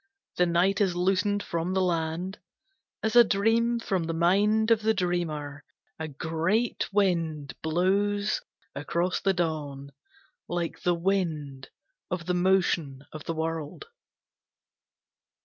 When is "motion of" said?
12.33-13.25